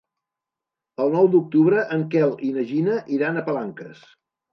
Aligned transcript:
El 1.03 1.11
nou 1.15 1.27
d'octubre 1.35 1.83
en 1.97 2.05
Quel 2.15 2.33
i 2.47 2.49
na 2.55 2.63
Gina 2.71 2.97
iran 3.19 3.37
a 3.37 3.45
Palanques. 3.51 4.01